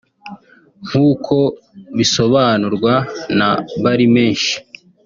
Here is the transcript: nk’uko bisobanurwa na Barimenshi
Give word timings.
nk’uko 0.87 1.35
bisobanurwa 1.97 2.93
na 3.37 3.49
Barimenshi 3.83 4.55